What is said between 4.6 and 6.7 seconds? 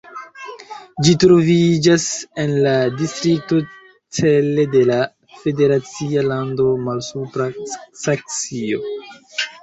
de la federacia lando